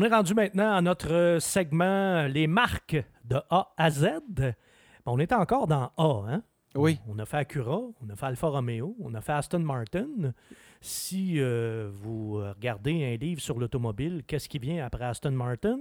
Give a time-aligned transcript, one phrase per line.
[0.00, 4.06] On est rendu maintenant à notre segment les marques de A à Z.
[5.04, 6.42] On est encore dans A, hein?
[6.76, 7.00] Oui.
[7.08, 10.32] On a fait Acura, on a fait Alfa Romeo, on a fait Aston Martin.
[10.80, 15.80] Si euh, vous regardez un livre sur l'automobile, qu'est-ce qui vient après Aston Martin?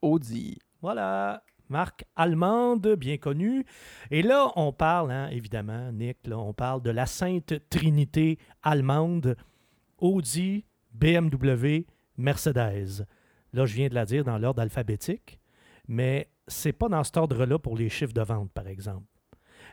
[0.00, 0.56] Audi.
[0.80, 3.66] Voilà, marque allemande bien connue.
[4.10, 9.36] Et là, on parle, hein, évidemment, Nick, là, on parle de la sainte trinité allemande,
[9.98, 10.64] Audi,
[10.94, 11.84] BMW,
[12.16, 13.04] Mercedes.
[13.52, 15.38] Là, je viens de la dire dans l'ordre alphabétique,
[15.86, 19.06] mais c'est pas dans cet ordre-là pour les chiffres de vente, par exemple.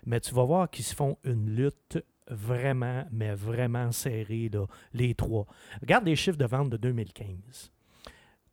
[0.05, 4.49] Mais tu vas voir qu'ils se font une lutte vraiment, mais vraiment serrée,
[4.93, 5.45] les trois.
[5.81, 7.71] Regarde les chiffres de vente de 2015.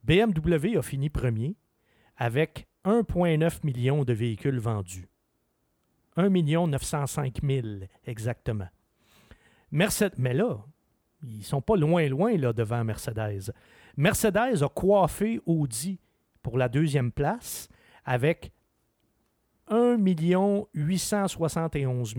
[0.05, 1.57] BMW a fini premier
[2.17, 5.09] avec 1,9 million de véhicules vendus.
[6.17, 7.67] 1 905 000
[8.05, 8.69] exactement.
[9.71, 10.59] Mercedes, mais là,
[11.25, 13.53] ils sont pas loin, loin là, devant Mercedes.
[13.97, 15.99] Mercedes a coiffé Audi
[16.43, 17.69] pour la deuxième place
[18.05, 18.53] avec
[19.69, 19.97] 1
[20.75, 22.15] 871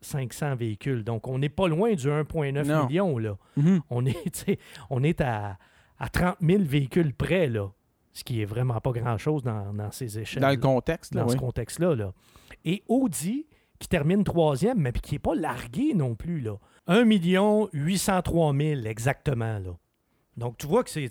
[0.00, 1.04] 500 véhicules.
[1.04, 3.18] Donc, on n'est pas loin du 1,9 million.
[3.18, 3.36] Là.
[3.56, 3.80] Mhm.
[3.90, 4.58] On est,
[4.90, 5.58] on est à,
[5.98, 7.70] à 30 000 véhicules près, là,
[8.12, 10.42] ce qui est vraiment pas grand-chose dans, dans ces échelles.
[10.42, 11.34] Dans le contexte, là, dans oui.
[11.34, 11.94] ce contexte-là.
[11.94, 12.12] Là.
[12.64, 13.46] Et Audi,
[13.78, 16.40] qui termine troisième, mais qui n'est pas largué non plus.
[16.40, 16.56] Là.
[16.86, 19.58] 1 803 000 exactement.
[19.58, 19.76] Là.
[20.36, 21.08] Donc, tu vois que c'est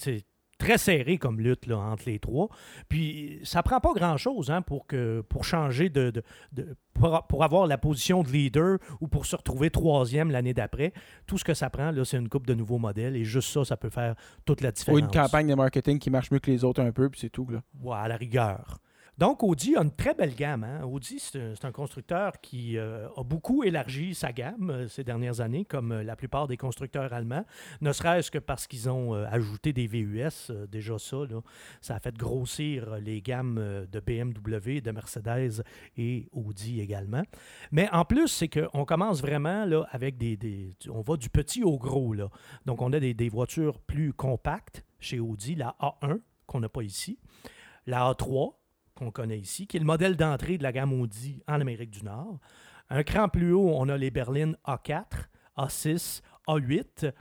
[0.57, 2.47] très serré comme lutte là, entre les trois.
[2.87, 6.11] Puis, ça prend pas grand-chose hein, pour, que, pour changer de...
[6.11, 6.23] de-
[6.53, 10.93] de- pour, pour avoir la position de leader ou pour se retrouver troisième l'année d'après.
[11.27, 13.17] Tout ce que ça prend, là, c'est une coupe de nouveaux modèles.
[13.17, 14.99] Et juste ça, ça peut faire toute la Ou différence.
[15.01, 17.47] une campagne de marketing qui marche mieux que les autres un peu, puis c'est tout.
[17.49, 17.61] Là.
[17.81, 18.77] Ouais, à la rigueur.
[19.17, 20.66] Donc, Audi a une très belle gamme.
[20.66, 20.83] hein.
[20.83, 25.63] Audi, c'est un, constructeur qui euh, a beaucoup élargi sa gamme euh, ces dernières années,
[25.63, 27.45] comme euh, la plupart des constructeurs allemands,
[27.79, 30.51] ne serait-ce que parce qu'ils ont ajouté des VUS.
[30.69, 31.17] déjà ça,
[31.79, 35.63] ça a fait grossir les gammes de BMW, de Mercedes
[35.97, 37.23] et Audi également.
[37.72, 41.78] Mais en plus, c'est qu'on commence vraiment là, avec des, On va du petit au
[41.78, 42.13] gros.
[42.13, 42.29] Là.
[42.66, 47.18] Donc, on a des voitures plus compactes chez Audi, la A1, qu'on n'a pas ici,
[47.85, 48.53] la A3,
[48.95, 52.03] qu'on connaît ici, qui est le modèle d'entrée de la gamme Audi en Amérique du
[52.03, 52.39] Nord.
[52.89, 57.11] Un cran plus haut, on a les berlines A4, A6, A8.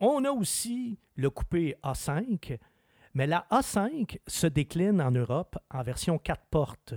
[0.00, 2.58] On a aussi le coupé A5,
[3.14, 6.94] mais la A5 se décline en Europe en version 4 portes.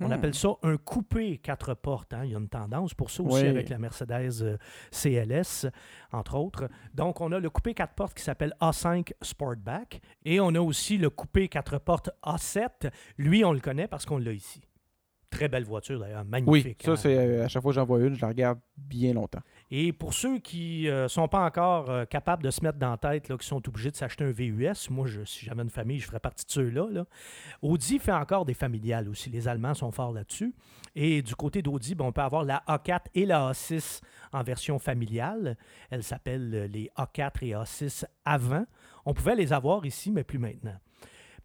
[0.00, 0.12] On Hmm.
[0.12, 2.14] appelle ça un coupé 4 portes.
[2.14, 2.24] hein.
[2.24, 3.48] Il y a une tendance pour ça aussi Oui.
[3.48, 4.56] avec la Mercedes euh,
[4.92, 5.66] CLS,
[6.12, 6.68] entre autres.
[6.94, 10.98] Donc, on a le coupé 4 portes qui s'appelle A5 Sportback et on a aussi
[10.98, 12.90] le coupé 4 portes A7.
[13.16, 14.60] Lui, on le connaît parce qu'on l'a ici.
[15.30, 16.82] Très belle voiture d'ailleurs, Oui, magnifique.
[16.84, 16.96] ça, hein.
[16.96, 19.40] c'est euh, à chaque fois que j'en vois une, je la regarde bien longtemps.
[19.70, 23.28] Et pour ceux qui ne sont pas encore euh, capables de se mettre dans tête,
[23.28, 26.06] là, qui sont obligés de s'acheter un VUS, moi, je, si j'avais une famille, je
[26.06, 26.88] ferais partie de ceux-là.
[26.90, 27.04] là.
[27.60, 29.28] Audi fait encore des familiales aussi.
[29.28, 30.54] Les Allemands sont forts là-dessus.
[30.94, 34.00] Et du côté d'Audi, ben, on peut avoir la A4 et la A6
[34.32, 35.58] en version familiale.
[35.90, 38.64] Elles s'appellent euh, les A4 et A6 avant.
[39.04, 40.76] On pouvait les avoir ici, mais plus maintenant.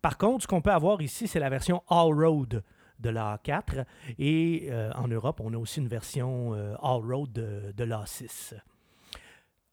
[0.02, 2.64] Par contre, ce qu'on peut avoir ici, c'est la version All-Road
[3.04, 3.86] de la A4.
[4.18, 8.56] Et euh, en Europe, on a aussi une version euh, All-Road de, de l'A6.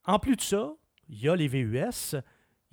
[0.04, 0.74] En plus de ça,
[1.08, 2.16] il y a les VUS.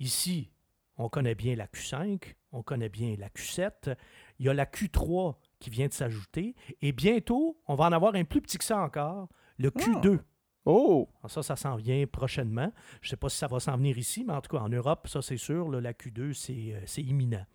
[0.00, 0.50] Ici,
[0.96, 3.96] on connaît bien la Q5, on connaît bien la Q7.
[4.38, 6.54] Il y a la Q3 qui vient de s'ajouter.
[6.82, 10.20] Et bientôt, on va en avoir un plus petit que ça encore, le Q2.
[10.64, 11.08] Oh!
[11.20, 12.70] Alors ça, ça s'en vient prochainement.
[13.00, 14.68] Je ne sais pas si ça va s'en venir ici, mais en tout cas, en
[14.68, 17.46] Europe, ça c'est sûr, là, la Q2, c'est euh, c'est imminent.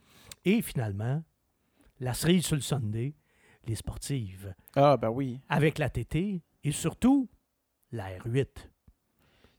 [0.45, 1.23] Et finalement,
[1.99, 3.15] la cerise sur le Sunday,
[3.65, 5.39] les sportives, Ah, ben oui.
[5.49, 7.29] avec la TT et surtout
[7.91, 8.47] la R8.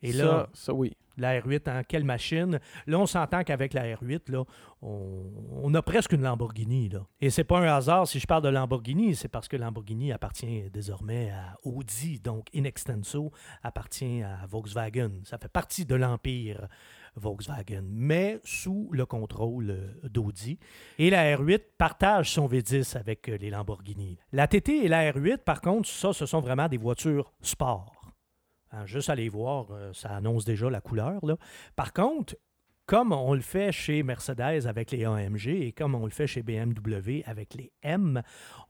[0.03, 0.93] Et ça, là, ça, oui.
[1.17, 2.61] La R8, en quelle machine?
[2.87, 4.45] Là, on s'entend qu'avec la R8, là,
[4.83, 6.89] on, a presque une Lamborghini.
[6.89, 7.07] Là.
[7.21, 10.71] Et c'est pas un hasard si je parle de Lamborghini, c'est parce que Lamborghini appartient
[10.71, 13.33] désormais à Audi, donc in extenso
[13.63, 15.11] appartient à Volkswagen.
[15.25, 16.69] Ça fait partie de l'empire
[17.17, 20.59] Volkswagen, mais sous le contrôle euh, d'Audi.
[20.99, 24.19] Et la R8 partage son V10 avec euh, les Lamborghini.
[24.33, 27.94] La TT et la R8, par contre, ça, ce sont vraiment des voitures sport.
[28.75, 31.25] Hein, juste aller voir, euh, ça annonce déjà la couleur.
[31.25, 31.37] Là.
[31.77, 32.35] Par contre,
[32.87, 36.43] comme on le fait chez Mercedes avec les AMG et comme on le fait chez
[36.43, 38.21] BMW avec les M,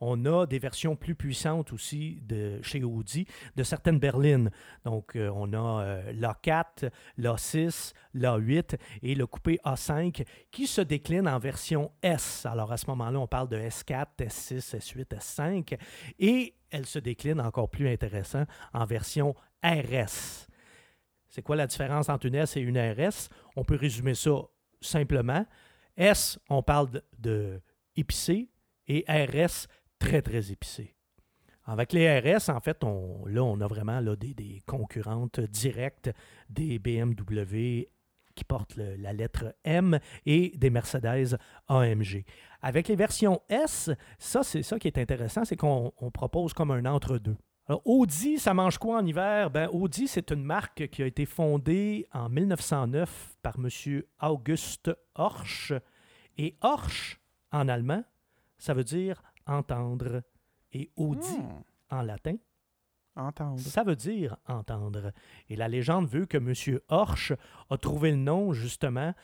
[0.01, 4.51] on a des versions plus puissantes aussi de, chez Audi de certaines berlines.
[4.85, 11.27] Donc, euh, on a euh, l'A4, l'A6, l'A8 et le coupé A5 qui se décline
[11.27, 12.47] en version S.
[12.47, 15.77] Alors, à ce moment-là, on parle de S4, S6, S8, S5
[16.21, 20.47] et elle se décline encore plus intéressant en version RS.
[21.29, 23.29] C'est quoi la différence entre une S et une RS?
[23.57, 24.43] On peut résumer ça
[24.81, 25.45] simplement.
[25.97, 27.61] S, on parle de,
[27.97, 28.51] épicé
[28.87, 29.67] et RS,
[29.99, 30.95] très, très épicé.
[31.65, 36.11] Avec les RS, en fait, là, on a vraiment des, concurrentes directes
[36.51, 37.89] des BMW
[38.35, 41.39] qui portent la lettre M et des Mercedes
[41.69, 42.25] AMG.
[42.61, 46.71] Avec les versions S, ça, c'est ça qui est intéressant, c'est qu'on on propose comme
[46.73, 47.37] un entre-deux.
[47.67, 49.51] Alors, Audi, ça mange quoi en hiver?
[49.51, 54.03] Ben, Audi, c'est une marque qui a été fondée en 1909 par M.
[54.21, 55.73] August Horsch.
[56.37, 57.19] Et Horsch,
[57.53, 58.05] en allemand,
[58.59, 60.23] ça veut dire entendre.
[60.73, 61.63] Et Audi, Hmm.
[61.91, 62.37] en latin,
[63.17, 63.61] Entendre.
[63.61, 65.13] ça veut dire entendre.
[65.49, 66.81] Et la légende veut que M.
[66.89, 67.33] Horsch
[67.71, 69.15] a trouvé le nom justement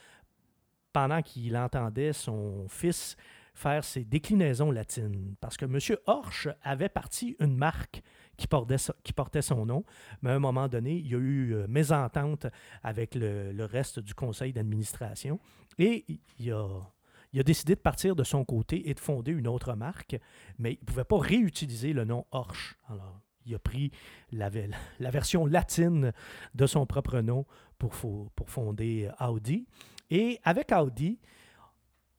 [0.93, 3.17] pendant qu'il entendait son fils
[3.53, 5.35] faire ses déclinaisons latines.
[5.41, 5.77] Parce que M.
[6.07, 8.01] Horsch avait parti une marque
[8.41, 9.83] qui portait, son nom,
[10.21, 12.47] mais à un moment donné, il y a eu euh, mésentente
[12.83, 15.39] avec le, reste du conseil d'administration
[15.77, 16.05] et
[16.39, 20.17] il a, décidé de partir de son côté et de fonder une autre marque,
[20.57, 22.75] mais il ne pouvait pas réutiliser le nom Horsch.
[22.89, 23.91] Alors, il a pris
[24.31, 24.49] la,
[24.99, 26.11] la version latine
[26.55, 27.45] de son propre nom
[27.77, 27.93] pour,
[28.35, 29.65] pour fonder Audi.
[30.09, 31.19] Et avec Audi,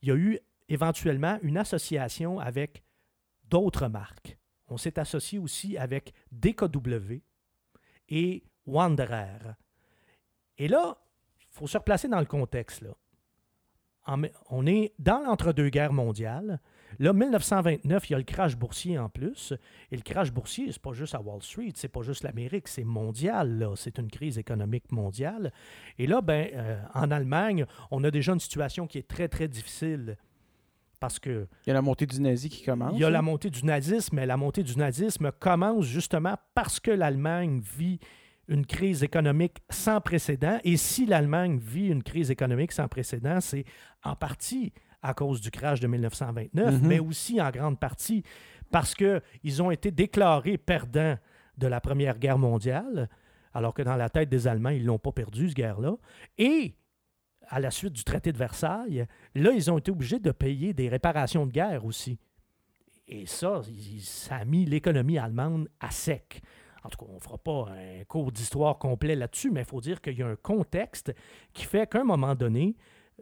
[0.03, 2.83] il y a eu éventuellement une association avec
[3.49, 4.39] d'autres marques.
[4.73, 7.21] On s'est associé aussi avec DKW
[8.09, 9.55] et Wanderer.
[10.57, 10.97] Et là,
[11.41, 12.81] il faut se replacer dans le contexte.
[12.81, 12.95] Là.
[14.51, 16.61] On est dans l'entre-deux-guerres mondiales.
[16.99, 19.53] Là, 1929, il y a le crash boursier en plus.
[19.91, 22.85] Et le crash boursier, c'est pas juste à Wall Street, c'est pas juste l'Amérique, c'est
[22.85, 23.69] mondial.
[23.77, 25.53] C'est une crise économique mondiale.
[25.99, 29.49] Et là, ben, euh, en Allemagne, on a déjà une situation qui est très, très
[29.49, 30.17] difficile
[31.03, 32.93] parce que Il y a la montée du nazi qui commence.
[32.95, 33.23] il y a la hein?
[33.23, 37.99] montée du nazisme, mais la montée du nazisme commence justement parce que l'Allemagne vit
[38.49, 40.59] une crise économique sans précédent.
[40.65, 43.65] Et si l'Allemagne vit une crise économique sans précédent, c'est
[44.05, 44.73] en partie
[45.03, 46.87] à cause du crash de 1929, Mhm.
[46.89, 48.23] mais aussi en grande partie
[48.71, 51.17] parce qu'ils ont été déclarés perdants
[51.59, 53.09] de la Première Guerre mondiale,
[53.53, 55.97] alors que dans la tête des Allemands, ils ne l'ont pas perdu, cette guerre-là.
[56.39, 56.75] Et
[57.53, 60.89] à la suite du traité de Versailles, là, ils ont été obligés de payer des
[60.89, 62.19] réparations de guerre aussi.
[63.07, 63.61] Et ça,
[64.01, 66.41] ça a mis l'économie allemande à sec.
[66.83, 69.83] En tout cas, on ne fera pas un cours d'histoire complet là-dessus, mais il faut
[69.83, 71.13] dire qu'il y a un contexte
[71.53, 72.75] qui fait qu'à un moment donné,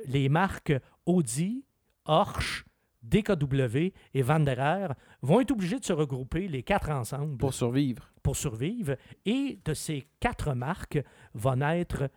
[0.07, 0.73] les marques
[1.07, 1.65] Audi,
[2.05, 2.65] Horsch,
[3.03, 4.89] DKW et Wanderer
[5.23, 8.13] vont être obligés de se regrouper les quatre ensemble Pour survivre.
[8.23, 8.95] pour survivre.
[9.27, 11.03] Et de ces quatre marques
[11.35, 12.09] va naître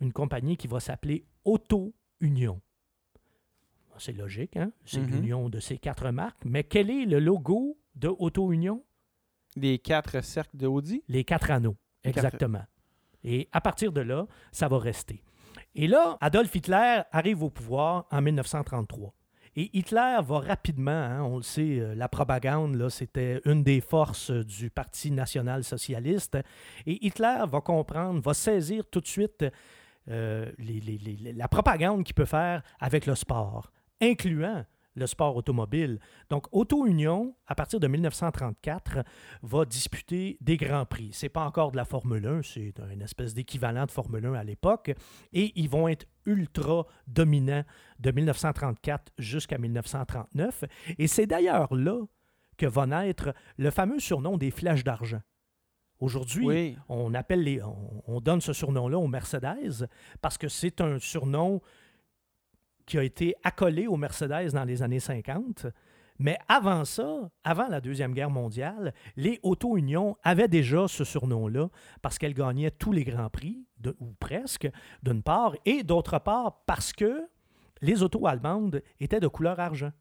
[0.00, 2.60] une compagnie qui va s'appeler Auto Union.
[3.98, 4.72] C'est logique, hein?
[4.86, 5.10] C'est Mhm.
[5.10, 6.42] l'union de ces quatre marques.
[6.46, 8.82] Mais quel est le logo de Auto Union?
[9.56, 11.02] Les quatre cercles de Audi?
[11.08, 12.64] Les quatre anneaux, quatre- exactement.
[13.24, 15.22] Et à partir de là, ça va rester.
[15.74, 19.12] Et là, Adolf Hitler arrive au pouvoir en 1933.
[19.56, 23.80] Et Hitler va rapidement, hein, on le sait, euh, la propagande, là, c'était une des
[23.80, 26.38] forces du Parti national-socialiste.
[26.86, 29.44] Et Hitler va comprendre, va saisir tout de suite
[30.08, 33.70] euh, la propagande qu'il peut faire avec le sport,
[34.00, 34.64] incluant
[34.96, 35.98] le sport automobile.
[36.28, 39.04] Donc, Auto Union, à partir de 1934,
[39.42, 41.10] va disputer des grands prix.
[41.12, 44.44] C'est pas encore de la Formule 1, c'est une espèce d'équivalent de Formule 1 à
[44.44, 44.92] l'époque.
[45.32, 47.64] Et ils vont être ultra dominants
[47.98, 50.64] de 1934 jusqu'à 1939.
[50.98, 52.02] Et c'est d'ailleurs là
[52.56, 55.22] que va naître le fameux surnom des flèches d'argent.
[56.00, 56.76] Aujourd'hui, Oui.
[56.88, 59.86] on appelle les, on, on donne ce surnom-là aux Mercedes
[60.20, 61.60] parce que c'est un surnom
[62.86, 65.66] qui a été accolé aux Mercedes dans les années 50.
[66.18, 71.68] Mais avant ça, avant la Deuxième Guerre mondiale, les Auto-Union avaient déjà ce surnom-là
[72.02, 74.68] parce qu'elles gagnaient tous les grands prix, de- ou presque,
[75.02, 77.22] d'une part, et d'autre part parce que
[77.80, 79.92] les autos allemandes étaient de couleur argent.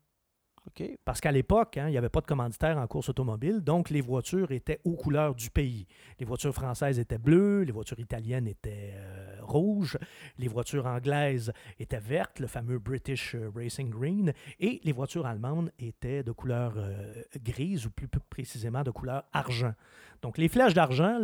[1.05, 4.01] Parce qu'à l'époque, hein, il n'y avait pas de commanditaire en course automobile, donc les
[4.01, 5.87] voitures étaient aux couleurs du pays.
[6.19, 9.97] Les voitures françaises étaient bleues, les voitures italiennes étaient euh, rouges,
[10.37, 15.71] les voitures anglaises étaient vertes, le fameux British euh, Racing Green, et les voitures allemandes
[15.79, 19.73] étaient de couleur euh, grise, ou plus, précisément de couleur argent.
[20.21, 21.19] Donc les flèches d'argent,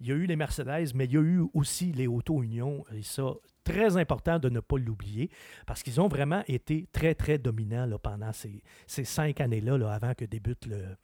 [0.00, 2.84] il y a eu les Mercedes, mais il y a eu aussi les Auto Union,
[2.94, 5.30] et ça, très important de ne pas l'oublier,
[5.66, 9.92] parce qu'ils ont vraiment été très, très dominants là, pendant ces, ces cinq années-là, là,
[9.92, 10.96] avant que débute le-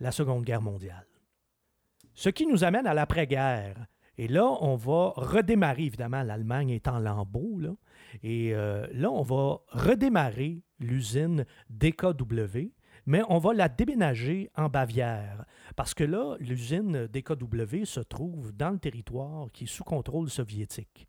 [0.00, 1.06] la Seconde Guerre mondiale.
[2.14, 3.86] Ce qui nous amène à l'après-guerre.
[4.16, 7.70] Et là, on va redémarrer, évidemment, l'Allemagne est en lambeaux, là.
[8.22, 12.70] Et euh, là, on va redémarrer l'usine DKW,
[13.06, 15.44] mais on va la déménager en Bavière.
[15.74, 21.08] Parce que là, l'usine DKW se trouve dans le territoire qui est sous contrôle soviétique.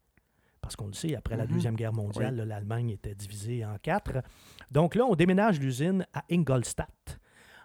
[0.66, 1.52] Parce qu'on le sait, après la Mhm.
[1.52, 4.24] Deuxième Guerre mondiale, l'Allemagne était divisée en quatre.
[4.72, 7.20] Donc là, on déménage l'usine à Ingolstadt,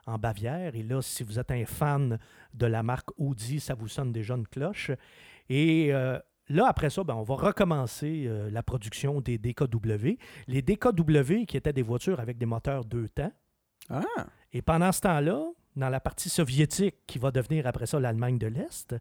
[0.06, 0.74] en Bavière.
[0.76, 2.18] Et là, si vous êtes un fan
[2.52, 4.90] de la marque Audi, ça vous sonne déjà une cloche.
[5.48, 6.18] Et euh,
[6.50, 10.18] là, après ça, ben, on va recommencer euh, la production des DKW.
[10.46, 13.32] Les DKW, qui étaient des voitures avec des moteurs deux temps.
[13.88, 14.02] Ah,
[14.52, 15.42] Et pendant ce temps-là,
[15.74, 18.94] dans la partie soviétique, qui va devenir après ça l'Allemagne de l'Est,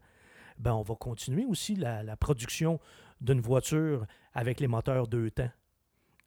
[0.60, 2.78] ben, on va continuer aussi la, la production
[3.20, 5.50] d'une voiture avec les moteurs deux temps.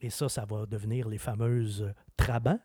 [0.01, 2.59] Et ça, ça va devenir les fameuses Trabant.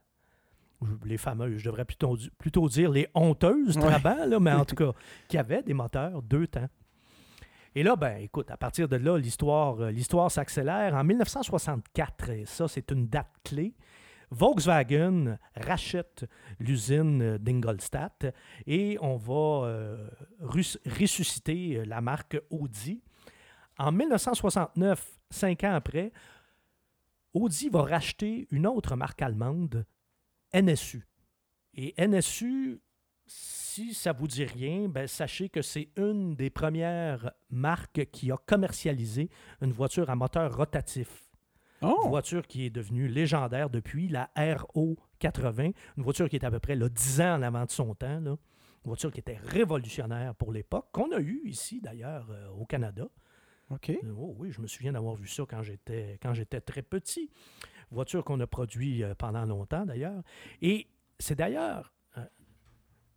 [0.80, 3.82] Ou Les fameuses, je devrais plutôt dire les honteuses Ouais.
[3.82, 4.92] Trabant, là, mais en tout cas,
[5.28, 6.68] qui avaient des moteurs deux temps.
[7.74, 10.94] Et là, ben, écoute, à partir de là, l'histoire, euh, l'histoire s'accélère.
[10.94, 13.74] En 1964, et ça, c'est une date clé,
[14.30, 16.26] Volkswagen rachète
[16.58, 18.34] l'usine d'Ingolstadt
[18.66, 20.08] et on va euh,
[20.40, 23.02] ressusciter euh, la marque Audi.
[23.78, 26.12] En 1969, cinq ans après,
[27.32, 29.86] Audi va racheter une autre marque allemande,
[30.52, 31.06] NSU.
[31.74, 32.80] Et NSU,
[33.26, 38.36] si ça vous dit rien, ben, sachez que c'est une des premières marques qui a
[38.36, 39.30] commercialisé
[39.60, 41.27] une voiture à moteur rotatif.
[41.80, 46.44] Une oh, voiture qui est devenue légendaire depuis, la RO 80, une voiture qui est
[46.44, 48.20] à peu près là, 10 ans en avant de son temps.
[48.20, 48.36] là.
[48.84, 53.08] Une voiture qui était révolutionnaire pour l'époque, qu'on a eue ici d'ailleurs euh, au Canada.
[53.70, 53.90] OK.
[53.90, 57.30] Euh, Oh oui, je me souviens d'avoir vu ça quand j'étais quand j'étais très petit.
[57.90, 60.22] Voiture qu'on a produit euh, pendant longtemps d'ailleurs.
[60.62, 61.92] Et c'est d'ailleurs,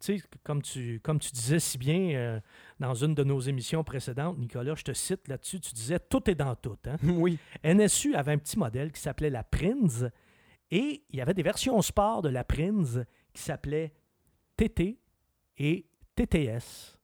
[0.01, 2.39] tu sais, comme tu, comme tu disais si bien euh,
[2.79, 6.36] dans une de nos émissions précédentes, Nicolas, je te cite là-dessus, tu disais tout est
[6.36, 6.77] dans tout.
[6.88, 6.98] Hein?
[7.03, 7.38] oui.
[7.63, 10.10] NSU avait un petit modèle qui s'appelait la Prinz
[10.72, 13.93] et il y avait des versions sport de la Prinz qui s'appelaient
[14.58, 15.00] TT
[15.58, 16.98] et TTS.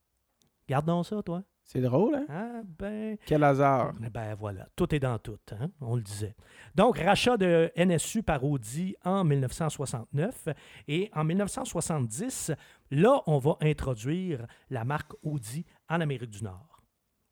[0.68, 1.44] Gardons ça, toi.
[1.68, 2.26] C'est drôle, hein?
[2.30, 3.94] Ah, ben, Quel hasard.
[4.14, 6.34] Ben voilà, tout est dans tout, hein, on le disait.
[6.76, 10.48] Donc, rachat de NSU par Audi en 1969
[10.88, 12.54] et en 1970,
[12.92, 16.82] là, on va introduire la marque Audi en Amérique du Nord.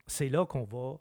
[0.06, 1.00] C'est là qu'on va,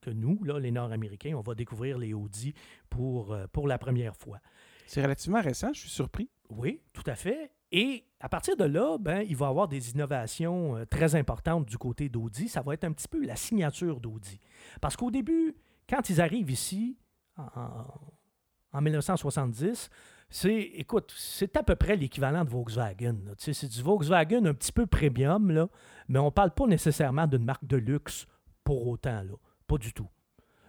[0.00, 2.54] que nous, là, les Nord-Américains, on va découvrir les Audi
[2.88, 4.38] pour, euh, pour la première fois.
[4.86, 6.30] C'est relativement récent, je suis surpris.
[6.50, 7.50] Oui, tout à fait.
[7.78, 11.66] Et à partir de là, ben, il va y avoir des innovations euh, très importantes
[11.66, 12.48] du côté d'Audi.
[12.48, 14.40] Ça va être un petit peu la signature d'Audi.
[14.80, 15.54] Parce qu'au début,
[15.88, 16.96] quand ils arrivent ici,
[17.36, 18.00] en, en-
[18.72, 19.90] en 1970,
[20.30, 23.16] c'est, écoute, c'est à peu près l'équivalent de Volkswagen.
[23.36, 25.68] C'est du Volkswagen un petit peu premium, là,
[26.08, 28.26] mais on ne parle pas nécessairement d'une marque de luxe
[28.64, 29.22] pour autant.
[29.22, 29.34] Là.
[29.66, 30.08] Pas du tout.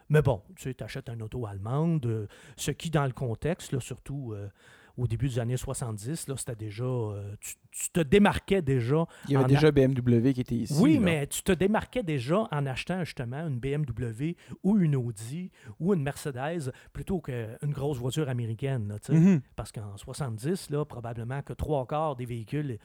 [0.10, 3.80] Mais bon, tu sais, achètes un auto allemande, euh, ce qui, dans le contexte, là,
[3.80, 4.50] surtout euh,
[4.98, 6.84] au début des années 70, là, c'était déjà.
[6.84, 9.06] euh, tu, tu te démarquais déjà.
[9.28, 10.74] Il y avait déjà BMW qui était ici.
[10.82, 11.00] oui, là.
[11.02, 16.02] mais tu te démarquais déjà en achetant justement une BMW ou une Audi ou une
[16.02, 18.88] Mercedes plutôt qu'une grosse voiture américaine.
[18.88, 18.96] là.
[19.16, 19.42] Mhm.
[19.56, 22.80] Parce qu'en 70, là, probablement que trois quarts des véhicules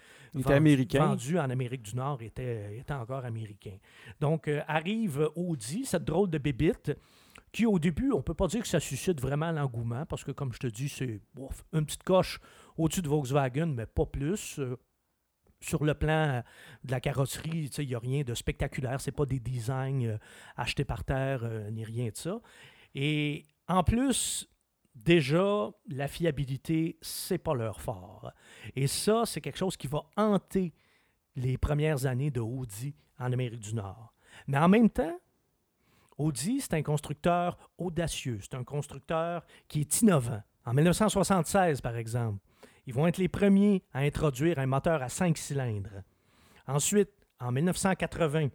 [1.08, 3.78] vendus- en Amérique du Nord étaient, étaient encore américains.
[4.20, 6.92] Donc, euh, arrive Audi, cette drôle de bébite,
[7.52, 10.32] qui au début, on ne peut pas dire que ça suscite vraiment l'engouement, parce que
[10.32, 11.20] comme je te dis, c'est
[11.72, 12.40] une petite coche
[12.78, 14.58] au-dessus de Volkswagen, mais pas plus.
[14.58, 14.76] Euh,
[15.60, 16.42] sur le plan euh,
[16.82, 19.00] de la carrosserie, il n'y a rien de spectaculaire.
[19.00, 20.18] C'est pas des designs euh,
[20.56, 22.40] achetés par terre, ni rien de ça.
[22.94, 24.48] Et en plus,
[24.94, 28.32] déjà, la fiabilité, c'est pas leur fort.
[28.74, 30.74] Et ça, c'est quelque chose qui va hanter
[31.36, 34.14] les premières années de Audi en Amérique du Nord.
[34.46, 35.18] Mais en même temps,
[36.18, 38.38] Audi, c'est un constructeur audacieux.
[38.40, 40.42] C'est un constructeur qui est innovant.
[40.64, 42.38] En 1976, par exemple,
[42.86, 46.02] ils vont être les premiers à introduire un moteur à 5 cylindres.
[46.66, 48.48] Ensuite, en 1980,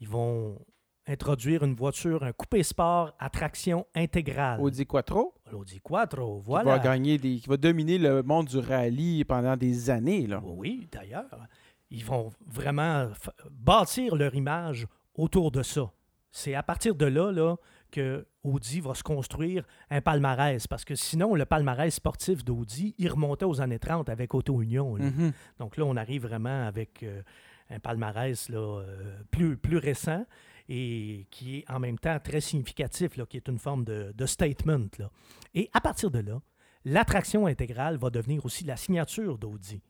[0.00, 0.58] ils vont
[1.06, 4.60] introduire une voiture, un coupé sport à traction intégrale.
[4.60, 6.72] Audi Quattro, L'Audi Quattro, qui voilà.
[6.72, 10.26] va gagner des, qui va dominer le monde du rallye pendant des années.
[10.26, 10.40] Là.
[10.44, 11.46] Oui, d'ailleurs,
[11.90, 13.08] ils vont vraiment
[13.50, 15.90] bâtir leur image autour de ça.
[16.36, 17.56] C'est à partir de là, là
[17.92, 23.08] que Audi va se construire un palmarès, parce que sinon, le palmarès sportif d'Audi, il
[23.08, 24.96] remontait aux années 30 avec Auto Union.
[24.96, 25.04] là.
[25.04, 25.32] Mhm.
[25.60, 27.22] Donc là, on arrive vraiment avec euh,
[27.70, 30.26] un palmarès là, euh, plus, plus récent
[30.68, 34.26] et qui est en même temps très significatif, là, qui est une forme de, de
[34.26, 34.88] statement.
[34.98, 35.10] là.
[35.54, 36.42] Et à partir de là,
[36.84, 39.80] l'attraction intégrale va devenir aussi la signature d'Audi.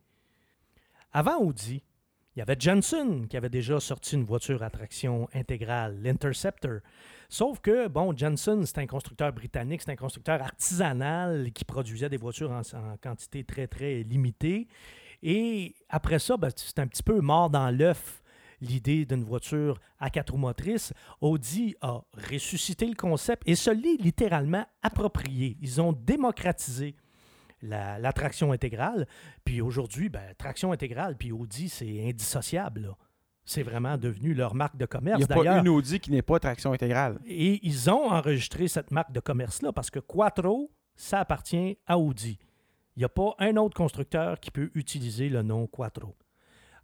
[1.10, 1.82] Avant Audi,
[2.34, 6.80] il y avait Jensen qui avait déjà sorti une voiture à traction intégrale, l'Interceptor.
[7.28, 12.16] Sauf que, bon, Jensen, c'est un constructeur britannique, c'est un constructeur artisanal qui produisait des
[12.16, 12.62] voitures en,
[13.00, 14.66] quantité très, très limitée.
[15.22, 18.20] Et après ça, ben, c'est un petit peu mort dans l'œuf
[18.60, 24.66] l'idée d'une voiture à quatre motrices, Audi a ressuscité le concept et se l'est littéralement
[24.82, 25.56] approprié.
[25.60, 26.96] Ils ont démocratisé
[27.64, 29.06] la, traction intégrale.
[29.44, 32.94] Puis aujourd'hui, ben, traction intégrale, puis Audi, c'est indissociable.
[33.44, 35.20] C'est vraiment devenu leur marque de commerce.
[35.20, 37.18] Il n'y a pas une Audi qui n'est pas traction intégrale.
[37.26, 42.38] Et ils ont enregistré cette marque de commerce-là parce que Quattro, ça appartient à Audi.
[42.96, 46.14] Il n'y a pas un autre constructeur qui peut utiliser le nom Quattro.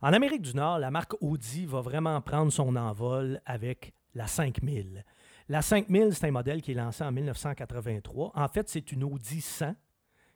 [0.02, 5.04] En Amérique du Nord, la marque Audi va vraiment prendre son envol avec la 5000.
[5.48, 8.32] La 5000, c'est un modèle qui est lancé en 1983.
[8.34, 9.74] En fait, c'est une Audi 100,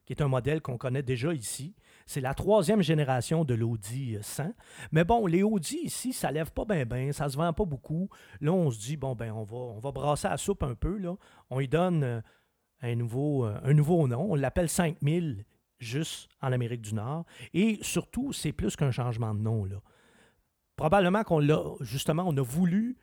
[0.04, 1.74] qui est un modèle qu'on connaît déjà ici.
[2.06, 4.52] C'est la troisième génération de l'Audi 100.
[4.92, 8.10] Mais bon, les Audi ici, ça lève pas bien bien, ça se vend pas beaucoup.
[8.40, 10.98] Là, on se dit, bon, ben, on va, on va brasser la soupe un peu.
[10.98, 11.16] Là.
[11.50, 12.20] On lui donne euh,
[12.82, 14.32] un nouveau, euh, un nouveau nom.
[14.32, 15.44] On l'appelle 5000
[15.78, 17.24] juste en Amérique du Nord.
[17.52, 19.64] Et surtout, c'est plus qu'un changement de nom.
[19.64, 19.76] Là.
[20.76, 22.96] Probablement qu'on l'a, justement, on a voulu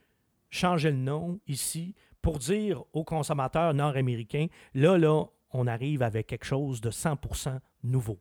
[0.50, 6.46] changer le nom ici pour dire aux consommateurs nord-américains, là, là, on arrive avec quelque
[6.46, 8.20] chose de 100% nouveau.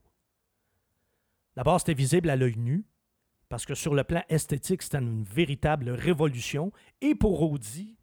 [1.57, 2.85] D'abord, c'était visible à l'œil nu,
[3.49, 7.97] parce que sur le plan esthétique, c'était une véritable révolution, et pour Audi,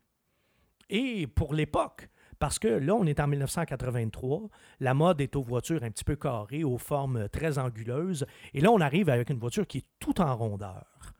[0.89, 2.09] et pour l'époque.
[2.39, 6.15] Parce que là, on est en 1983, la mode est aux voitures un petit peu
[6.15, 10.21] carrées, aux formes très anguleuses, et là, on arrive avec une voiture qui est tout
[10.21, 11.13] en rondeur,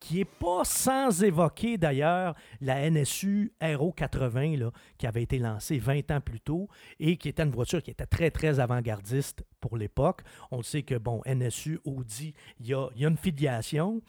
[0.00, 5.78] qui n'est pas sans évoquer d'ailleurs la NSU Aero 80, là, qui avait été lancée
[5.78, 9.76] 20 ans plus tôt, et qui était une voiture qui était très, très avant-gardiste pour
[9.76, 10.22] l'époque.
[10.50, 14.02] On sait que, bon, NSU, Audi, il y a, y a une filiation.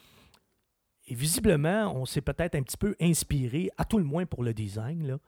[1.06, 4.52] Et visiblement, on s'est peut-être un petit peu inspiré, à tout le moins pour le
[4.52, 5.18] design, là,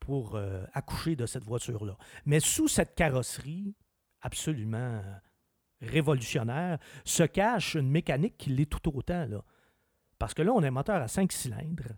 [0.00, 1.96] pour euh, accoucher de cette voiture-là.
[2.24, 3.74] Mais sous cette carrosserie
[4.22, 5.02] absolument
[5.80, 9.26] révolutionnaire se cache une mécanique qui l'est tout autant.
[9.26, 9.44] Là.
[10.18, 11.94] Parce que là, on a un moteur à 5 cylindres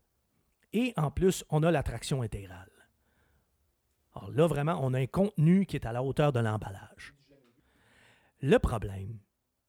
[0.73, 2.71] et en plus, on a la traction intégrale.
[4.15, 7.15] Alors là, vraiment, on a un contenu qui est à la hauteur de l'emballage.
[8.41, 9.19] Le problème,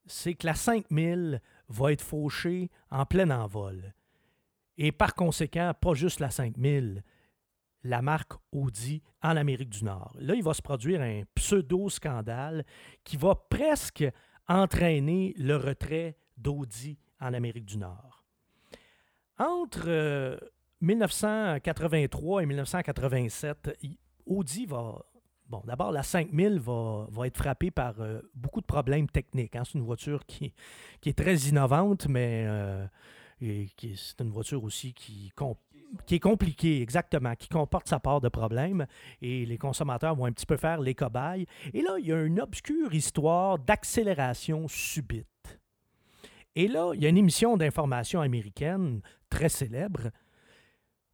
[0.05, 3.93] c'est que la 5000 va être fauchée en plein envol.
[4.77, 7.03] Et par conséquent, pas juste la 5000,
[7.83, 10.15] la marque Audi en Amérique du Nord.
[10.19, 12.65] Là, il va se produire un pseudo-scandale
[13.03, 14.05] qui va presque
[14.47, 18.20] entraîner le retrait d'Audi en Amérique du Nord.
[19.41, 20.39] Entre
[20.81, 23.75] 1983 euh, et 1987,
[24.27, 25.03] Audi va...
[25.49, 29.55] Bon, d'abord, la 5000 va, va être frappée par euh, beaucoup de problèmes techniques.
[29.55, 29.63] Hein.
[29.65, 30.53] C'est une voiture qui,
[31.01, 32.85] qui, est très innovante, mais euh,
[33.39, 35.33] c'est une voiture aussi qui,
[36.05, 38.85] qui est compliqué, exactement, qui comporte sa part de problèmes
[39.23, 41.47] et les consommateurs vont un petit peu faire les cobayes.
[41.73, 45.27] Et là, il y a une obscure histoire d'accélération subite.
[46.55, 50.11] Et là, il y a une émission d'information américaine très célèbre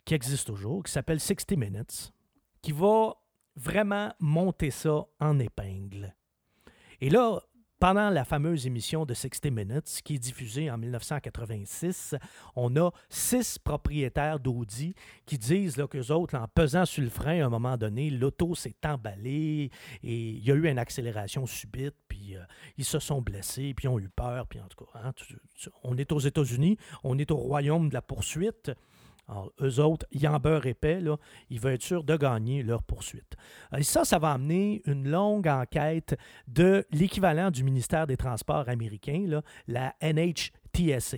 [0.04, 2.12] qui existe toujours, qui s'appelle 60 Minutes,
[2.62, 3.14] qui va
[3.56, 6.14] vraiment monter ça en épingle.
[7.00, 7.42] Et là,
[7.80, 12.16] pendant la fameuse émission de 60 Minutes, qui est diffusée en 1986,
[12.56, 14.96] on a six propriétaires d'Audi
[15.28, 18.76] qui disent qu'eux autres, en pesant sur le frein à un moment donné, l'auto s'est
[18.84, 19.70] emballée
[20.04, 21.96] et il y a eu une accélération subite,
[22.36, 22.44] euh,
[22.78, 25.14] ils se sont blessés, puis ils ont eu peur, puis en tout cas, hein,
[25.84, 28.72] on est aux États-Unis, on est au royaume de la poursuite.
[29.30, 33.36] Alors, eux autres, ils en beurre ils veulent être sûrs de gagner leur poursuite.
[33.78, 39.42] Et ça, ça va amener une longue enquête de l'équivalent du ministère des Transports américain,
[39.68, 41.18] la NHTSA,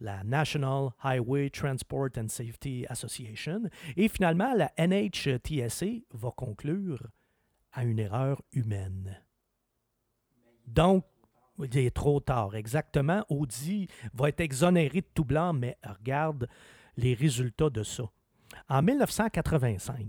[0.00, 3.62] la National Highway Transport and Safety Association.
[3.96, 7.00] Et finalement, la NHTSA va conclure
[7.72, 9.22] à une erreur humaine.
[10.70, 11.04] Donc,
[11.58, 13.24] il est trop tard, exactement.
[13.28, 16.48] Audi va être exonéré de tout blanc, mais regarde,
[16.96, 18.04] les résultats de ça.
[18.68, 20.06] En 1985,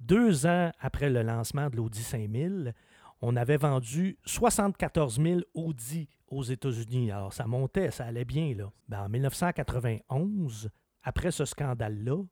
[0.00, 2.74] deux ans après le lancement de l'Audi 5000,
[3.20, 7.12] on avait vendu 74 000 Audi aux États-Unis.
[7.12, 8.54] Alors, ça montait, ça allait bien.
[8.54, 8.72] Là.
[8.88, 10.70] Ben, en 1991,
[11.02, 12.22] après ce scandale-là,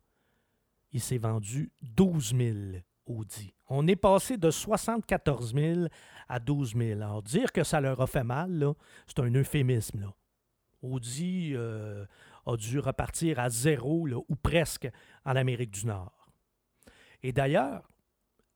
[0.92, 2.58] il s'est vendu 12 000
[3.06, 3.54] Audi.
[3.70, 5.80] On est passé de 74 000
[6.28, 7.00] à 12 000.
[7.00, 8.74] Alors, dire que ça leur a fait mal,
[9.06, 10.12] c'est un euphémisme.
[10.82, 12.04] Audi, euh,
[12.46, 14.90] a dû repartir à zéro, ou presque,
[15.24, 16.32] en Amérique du Nord.
[17.22, 17.88] Et d'ailleurs,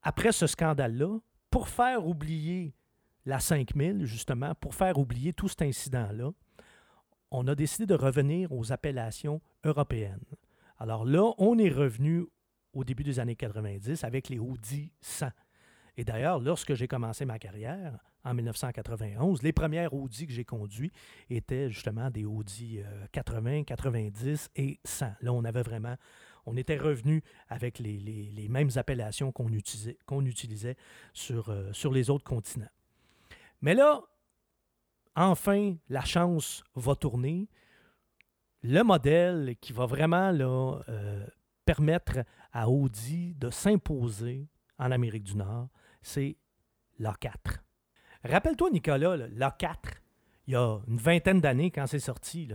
[0.01, 2.75] après ce scandale-là, pour faire oublier
[3.25, 6.31] la 5000, justement, pour faire oublier tout cet incident-là,
[7.31, 10.25] on a décidé de revenir aux appellations européennes.
[10.77, 12.25] Alors là, on est revenu
[12.75, 15.27] au début des années 90 avec les Audi 100.
[15.97, 20.93] Et d'ailleurs, lorsque j'ai commencé ma carrière, en 1991, les premières Audi que j'ai conduites
[21.29, 22.79] étaient justement des Audi
[23.11, 25.13] 80, 90 et 100.
[25.21, 25.95] Là, on avait vraiment,
[26.47, 30.75] on était revenu avec les, les- les mêmes appellations qu'on utilisait, qu'on utilisait
[31.13, 32.69] sur, euh, sur les autres continents.
[33.61, 34.01] Mais là,
[35.15, 37.47] enfin, la chance va tourner.
[38.63, 41.25] Le modèle qui va vraiment là, euh,
[41.65, 42.19] permettre
[42.51, 44.47] à Audi de s'imposer
[44.77, 45.69] en Amérique du Nord,
[46.01, 46.37] c'est
[46.99, 47.59] l'A4.
[48.23, 49.75] Rappelle-toi, Nicolas, là, l'A4,
[50.47, 52.49] il y a une vingtaine d'années, quand c'est sorti,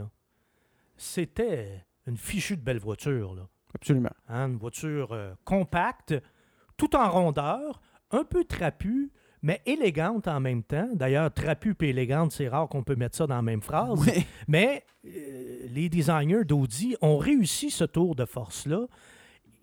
[0.97, 3.35] c'était une fichue de belle voiture.
[3.35, 3.49] Là.
[3.75, 4.11] Absolument.
[4.29, 6.15] Hein, une voiture euh, compacte,
[6.77, 9.11] tout en rondeur, un peu trapue,
[9.43, 10.89] mais élégante en même temps.
[10.95, 13.99] D'ailleurs, trapue et élégante, c'est rare qu'on peut mettre ça dans la même phrase.
[14.01, 14.27] Oui.
[14.49, 18.87] Mais euh, les designers d'Audi ont réussi ce tour de force-là.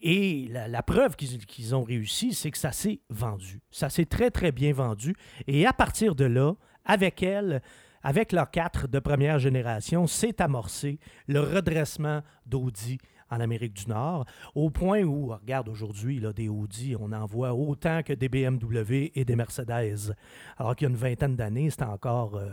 [0.01, 3.61] Et la, la preuve qu'ils ont réussi, c'est que ça s'est vendu.
[3.71, 5.15] Ça s'est très, très bien vendu.
[5.47, 6.53] Et à partir de là,
[6.85, 7.61] avec elle,
[8.03, 14.25] avec leur 4 de première génération, s'est amorcé le redressement d'Audi en Amérique du Nord,
[14.55, 19.25] au point où, regarde aujourd'hui, des Audi, on en voit autant que des BMW et
[19.25, 20.13] des Mercedes.
[20.57, 22.49] Alors qu'il y a une vingtaine d'années, c'était encore, euh,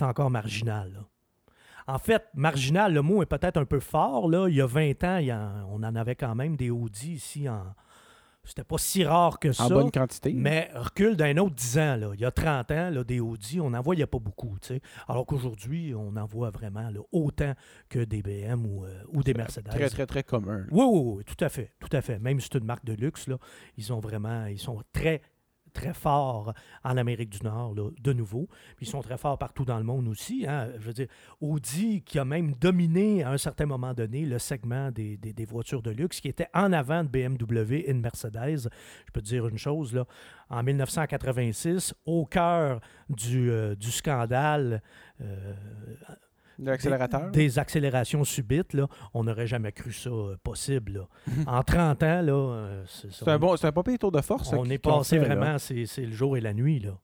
[0.00, 1.04] encore marginal.
[1.86, 4.30] En fait, marginal, le mot est peut-être un peu fort.
[4.48, 7.48] Il y a 20 ans, on en avait quand même des Audi ici.
[7.48, 7.62] En...
[8.44, 9.66] C'était pas si rare que ça.
[9.66, 10.32] En bonne quantité.
[10.34, 12.10] Mais recule d'un autre 10 ans, là.
[12.14, 14.56] il y a 30 ans, là, des Audi, on n'en voyait pas beaucoup.
[15.08, 17.54] Alors qu'aujourd'hui, on en voit vraiment là, autant
[17.88, 19.68] que des BM ou, euh, ou des Mercedes.
[19.68, 20.64] Très, très, très commun.
[20.70, 22.18] Oui, oui, oui, tout à fait, tout à fait.
[22.18, 23.38] Même si c'est une marque de luxe, là,
[23.76, 25.22] ils ont vraiment, ils sont très,
[25.74, 28.46] très forts en Amérique du Nord, là, de nouveau.
[28.76, 30.46] Puis ils sont très forts partout dans le monde aussi.
[30.48, 30.70] hein.
[30.78, 31.08] Je veux dire,
[31.42, 35.82] Audi qui a même dominé à un certain moment donné le segment des, des- voitures
[35.82, 38.70] de luxe, qui était en avant de BMW et de Mercedes.
[39.06, 40.06] Je peux te dire une chose, là,
[40.48, 44.80] en 1986, au cœur du, euh, du scandale
[45.20, 45.52] euh,
[46.58, 47.30] De l'accélérateur.
[47.30, 50.92] des, des accélérations subites, là, on n'aurait jamais cru ça euh, possible.
[50.92, 51.08] là.
[51.46, 53.24] en 30 ans, là, euh, c'est ça.
[53.24, 54.52] C'est un, bon, c'est un pas tour de force.
[54.52, 56.98] on est passé fait, vraiment, c'est c'est le jour et la nuit, là,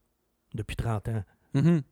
[0.55, 1.25] depuis 30 ans.
[1.55, 1.83] Mhm.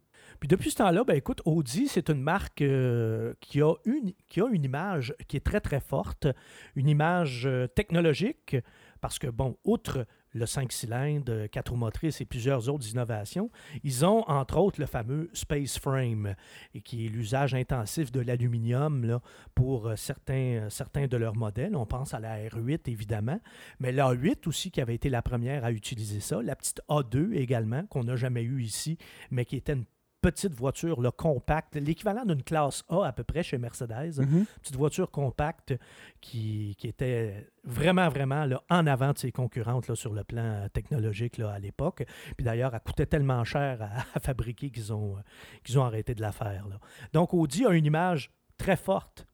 [0.40, 4.40] Puis depuis ce temps-là, ben écoute, Audi, c'est une marque euh, qui, a une, qui
[4.40, 6.29] a une image qui est très, très forte,
[6.77, 8.57] une image euh, technologique,
[9.01, 13.51] parce que, bon, outre le 5 cylindres, 4 roues motrices et plusieurs autres innovations,
[13.83, 16.35] ils ont, entre autres, le fameux Space Frame,
[16.75, 19.21] et qui est l'usage intensif de l'aluminium
[19.55, 21.77] pour euh, certains, euh, certains de leurs modèles.
[21.77, 23.41] On pense à la R8, évidemment,
[23.81, 27.35] mais la 8 aussi, qui avait été la première à utiliser ça, la petite A2
[27.35, 28.99] également, qu'on n'a jamais eu ici,
[29.31, 29.85] mais qui était une
[30.21, 34.19] petite voiture là, compacte, l'équivalent d'une classe A à peu près chez Mercedes.
[34.19, 34.47] Mhm.
[34.61, 35.75] Petite voiture compacte
[36.21, 40.69] qui, qui était vraiment, vraiment là, en avant de ses concurrentes là, sur le plan
[40.73, 42.05] technologique là, à l'époque.
[42.37, 45.21] Puis d'ailleurs, elle coûtait tellement cher à, à fabriquer qu'ils ont, euh,
[45.65, 46.67] qu'ils ont arrêté de la faire.
[46.69, 46.79] là.
[47.13, 49.27] Donc Audi a une image très forte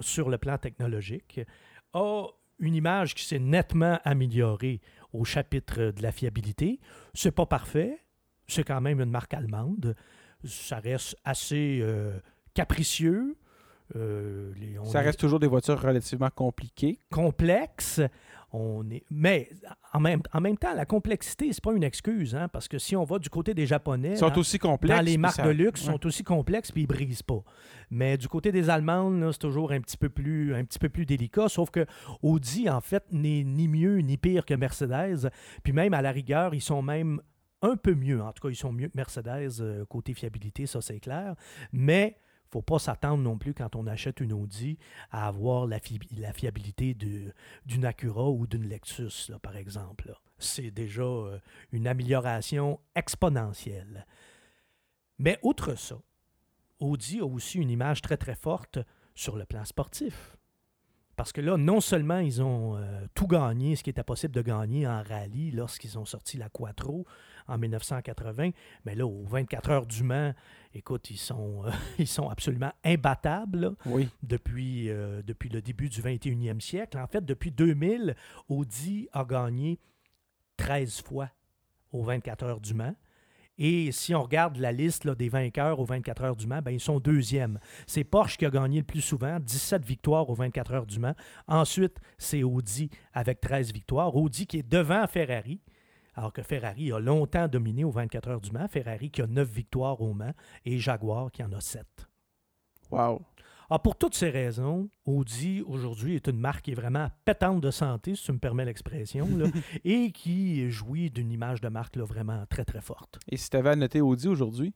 [0.00, 1.40] sur le plan technologique,
[1.92, 2.26] a
[2.58, 4.80] une image qui s'est nettement améliorée
[5.12, 6.80] au chapitre de la fiabilité.
[7.14, 7.98] C'est pas parfait,
[8.46, 9.94] c'est quand même une marque allemande.
[10.44, 12.18] Ça reste assez euh,
[12.54, 13.36] capricieux.
[13.96, 17.00] Euh, les- on Ça est reste toujours des voitures relativement compliquées.
[17.10, 18.00] complexe.
[18.56, 19.02] On est...
[19.10, 19.50] Mais
[19.92, 22.94] en même, en même temps, la complexité, c'est pas une excuse, hein, parce que si
[22.94, 24.96] on va du côté des Japonais, Ils sont dans- aussi complexes.
[24.96, 25.92] dans les marques ça- de luxe ouais.
[25.92, 27.42] sont aussi complexes puis ils brisent pas.
[27.90, 31.04] Mais du côté des Allemandes, c'est toujours un petit peu plus un petit peu plus
[31.04, 31.48] délicat.
[31.48, 31.84] Sauf que
[32.22, 35.30] Audi, en fait, n'est ni mieux ni pire que Mercedes.
[35.64, 37.20] Puis même à la rigueur, ils sont même
[37.64, 38.22] un peu mieux.
[38.22, 41.34] En tout cas, ils sont mieux que Mercedes euh, côté fiabilité, ça c'est clair.
[41.72, 42.18] Mais
[42.50, 44.78] faut pas s'attendre non plus quand on achète une Audi
[45.10, 50.14] à avoir la, fi- la fiabilité d'une Acura ou d'une Lexus, là, par exemple.
[50.38, 51.38] C'est déjà euh,
[51.72, 54.06] une amélioration exponentielle.
[55.18, 55.96] Mais outre ça,
[56.78, 58.78] Audi a aussi une image très très forte
[59.16, 60.36] sur le plan sportif.
[61.16, 64.42] Parce que là, non seulement ils ont euh, tout gagné, ce qui était possible de
[64.42, 67.06] gagner en rallye lorsqu'ils ont sorti la Quattro
[67.46, 68.50] en 1980,
[68.84, 70.32] mais là, aux 24 heures du Mans,
[70.74, 74.08] écoute, ils sont, euh, ils sont absolument imbattables là, Oui.
[74.22, 76.98] depuis, euh, depuis le début du 21e siècle.
[76.98, 78.16] En fait, depuis 2000,
[78.48, 79.78] Audi a gagné
[80.56, 81.28] 13 fois
[81.92, 82.94] aux 24 heures du Mans.
[83.58, 86.80] Et si on regarde la liste des vainqueurs aux 24 heures du Mans, ben, ils
[86.80, 87.58] sont deuxièmes.
[87.86, 91.14] C'est Porsche qui a gagné le plus souvent, 17 victoires aux 24 heures du Mans.
[91.46, 94.14] Ensuite, c'est Audi avec 13 victoires.
[94.16, 95.60] Audi qui est devant Ferrari,
[96.14, 98.66] alors que Ferrari a longtemps dominé aux 24 heures du Mans.
[98.68, 101.84] Ferrari qui a 9 victoires au Mans et Jaguar qui en a 7.
[102.90, 103.22] Wow.
[103.70, 107.70] Ah, pour toutes ces raisons, Audi aujourd'hui est une marque qui est vraiment pétante de
[107.70, 109.26] santé, si tu me permets l'expression,
[109.84, 113.18] et qui jouit d'une image de marque là, vraiment très très forte.
[113.28, 114.74] Et si tu avais à noter Audi aujourd'hui?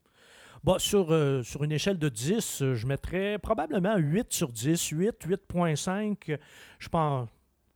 [0.65, 4.89] Bon, sur, euh, sur une échelle de 10, euh, je mettrais probablement 8 sur 10,
[4.89, 6.39] 8, 8.5.
[6.79, 7.29] Je pense.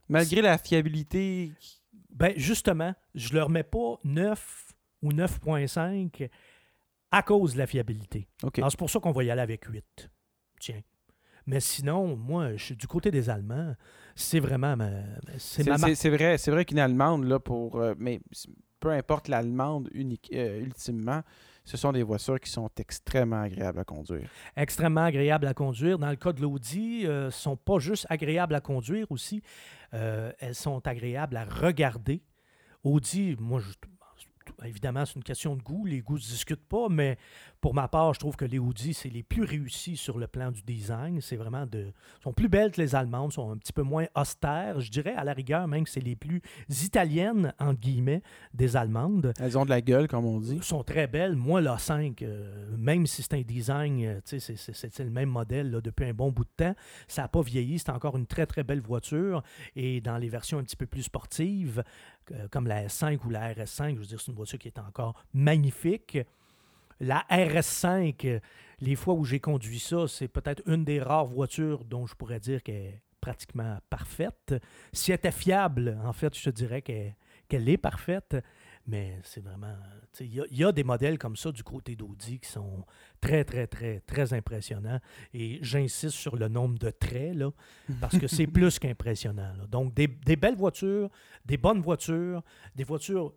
[0.08, 1.52] Malgré la fiabilité.
[2.10, 4.66] Ben, justement, je leur mets pas 9
[5.02, 6.28] ou 9.5
[7.10, 8.26] à cause de la fiabilité.
[8.42, 10.10] Alors, c'est pour ça qu'on va y aller avec 8.
[10.58, 10.82] Tiens.
[11.46, 13.74] Mais sinon, moi, je suis du côté des Allemands.
[14.14, 14.90] C'est vraiment ma,
[15.38, 17.76] c'est ma vrai, qu'une Allemande, là, pour.
[17.80, 18.20] euh, mais
[18.80, 19.88] peu importe l'Allemande
[20.32, 21.22] euh, ultimement,
[21.64, 24.28] ce sont des voitures qui sont extrêmement agréables à conduire.
[24.56, 25.98] extrêmement agréables à conduire.
[25.98, 29.40] Dans le cas de l'Audi, euh, sont pas juste agréables à conduire aussi,
[29.94, 32.22] euh, elles sont agréables à regarder.
[32.82, 35.84] Audi, moi, je- évidemment, c'est une question de goût.
[35.86, 37.16] Les goûts ne se discutent pas, mais
[37.62, 40.50] pour ma part, je trouve que les Audi, c'est les plus réussis sur le plan
[40.50, 41.20] du design.
[41.20, 41.92] C'est vraiment de.
[42.22, 44.80] sont plus belles que les Allemandes, sont un petit peu moins austères.
[44.80, 46.42] Je dirais, à la rigueur, même que c'est les plus
[46.84, 48.20] italiennes, entre guillemets,
[48.52, 50.58] des Allemandes Elles ont de la gueule, comme on dit.
[50.60, 51.36] sont très belles.
[51.36, 55.70] Moi, l'A5, euh, même si c'est un design, euh, c'est- c'est c'est le même modèle
[55.70, 56.74] là, depuis un bon bout de temps,
[57.06, 57.78] ça n'a pas vieilli.
[57.78, 59.42] C'est encore une très, très belle voiture.
[59.76, 61.84] Et dans les versions un petit peu plus sportives,
[62.32, 64.78] euh, comme la S5 ou la RS5, je veux dire, c'est une voiture qui est
[64.80, 66.18] encore magnifique.
[67.02, 68.40] La RS5, euh,
[68.80, 72.40] les fois où j'ai conduit ça, c'est peut-être une des rares voitures dont je pourrais
[72.40, 74.54] dire qu'elle est pratiquement parfaite.
[74.92, 78.36] Si elle était fiable, en fait, je te dirais qu'elle est parfaite.
[78.84, 79.76] Mais c'est vraiment.
[80.18, 82.84] Il y, a- il y a des modèles comme ça du côté d'Audi qui sont
[83.20, 84.98] très, très, très, très impressionnants.
[85.32, 87.50] Et j'insiste sur le nombre de traits, là,
[88.00, 89.52] parce que c'est plus qu'impressionnant.
[89.68, 91.10] Donc, des, des belles voitures,
[91.46, 92.42] des bonnes voitures,
[92.74, 93.32] des voitures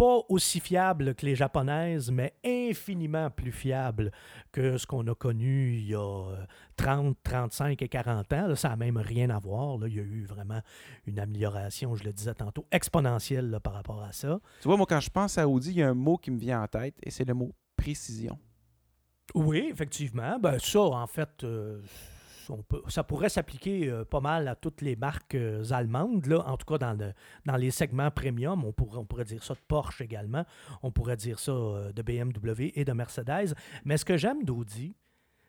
[0.00, 4.10] pas aussi fiables que les japonaises, mais infiniment plus fiables
[4.50, 6.36] que ce qu'on a connu il y a euh,
[6.76, 8.46] 30, 35 et 40 ans.
[8.46, 9.76] Là, ça n'a même rien à voir.
[9.76, 9.88] là.
[9.88, 10.62] Il y a eu vraiment
[11.06, 14.40] une amélioration, je le disais tantôt, exponentielle là, par rapport à ça.
[14.62, 16.38] Tu vois, moi, quand je pense à Audi, il y a un mot qui me
[16.38, 18.38] vient en tête et c'est le mot précision.
[19.34, 20.38] Oui, effectivement.
[20.38, 21.82] Ben, ça, en fait, euh,
[22.88, 26.66] ça pourrait s'appliquer euh, pas mal à toutes les marques euh, allemandes, là, en tout
[26.66, 27.12] cas dans, le-
[27.46, 28.64] dans les segments premium.
[28.64, 30.44] On pourrait, dire ça de Porsche également.
[30.82, 33.54] On pourrait dire ça euh, de BMW et de Mercedes.
[33.84, 34.96] Mais ce que j'aime d'Audi,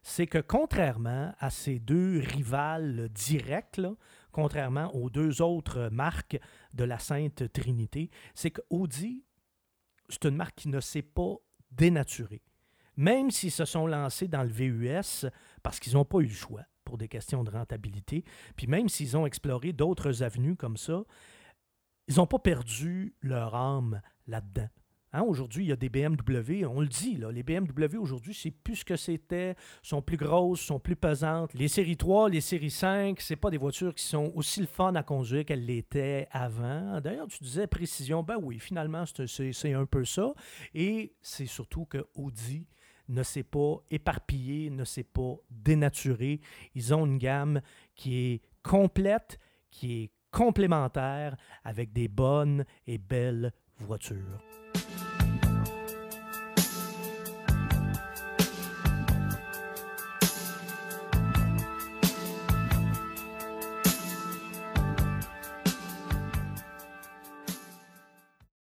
[0.04, 3.82] c'est que contrairement à ces deux rivales directs,
[4.32, 6.40] contrairement aux deux autres marques
[6.74, 9.24] de la Sainte Trinité, c'est qu'Audi,
[10.10, 11.36] c'est une marque qui ne s'est pas
[11.72, 12.42] dénaturée
[12.98, 15.26] même s'ils se sont lancés dans le VUS
[15.64, 18.26] parce qu'ils n'ont pas eu le choix pour des questions de rentabilité,
[18.58, 21.04] puis même s'ils ont exploré d'autres avenues comme ça,
[22.10, 24.68] ils n'ont pas perdu leur âme là-dedans.
[25.14, 28.52] Hein, aujourd'hui, il y a des BMW, on le dit, là, les BMW aujourd'hui, c'est
[28.52, 31.54] plus ce que c'était, sont plus grosses, sont plus pesantes.
[31.54, 34.94] Les séries 3, les séries 5, c'est pas des voitures qui sont aussi le fun
[34.96, 37.00] à conduire qu'elles l'étaient avant.
[37.00, 40.34] D'ailleurs, tu disais précision, ben oui, finalement, c'est- c'est c'est un peu ça.
[40.74, 42.68] Et c'est surtout que Audi
[43.10, 46.42] ne s'est pas éparpillé, ne s'est pas dénaturé.
[46.76, 47.62] Ils ont une gamme
[47.96, 54.42] qui est complète, qui est complémentaire, avec des bonnes et belles voitures.